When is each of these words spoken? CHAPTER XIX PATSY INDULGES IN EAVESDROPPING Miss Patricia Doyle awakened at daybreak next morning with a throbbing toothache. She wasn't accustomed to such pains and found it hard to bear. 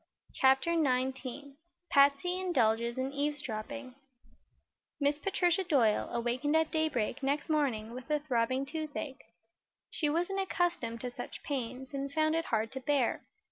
CHAPTER 0.33 0.71
XIX 0.71 1.49
PATSY 1.91 2.39
INDULGES 2.39 2.97
IN 2.97 3.11
EAVESDROPPING 3.13 3.93
Miss 4.99 5.19
Patricia 5.19 5.63
Doyle 5.63 6.09
awakened 6.11 6.55
at 6.55 6.71
daybreak 6.71 7.21
next 7.21 7.49
morning 7.49 7.93
with 7.93 8.09
a 8.09 8.17
throbbing 8.19 8.65
toothache. 8.65 9.21
She 9.91 10.09
wasn't 10.09 10.39
accustomed 10.39 11.01
to 11.01 11.11
such 11.11 11.43
pains 11.43 11.93
and 11.93 12.11
found 12.11 12.33
it 12.35 12.45
hard 12.45 12.71
to 12.71 12.79
bear. 12.79 13.21